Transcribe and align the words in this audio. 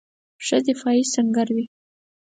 ښه 0.45 0.57
دفاعي 0.67 1.03
سنګر 1.13 1.47
وي. 1.55 1.65